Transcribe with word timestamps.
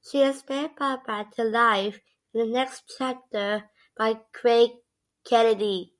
She 0.00 0.22
is 0.22 0.40
then 0.44 0.74
brought 0.74 1.06
back 1.06 1.32
to 1.32 1.44
life 1.44 2.00
in 2.32 2.40
the 2.40 2.46
next 2.46 2.90
chapter 2.96 3.68
by 3.94 4.22
Craig 4.32 4.70
Kennedy. 5.22 5.92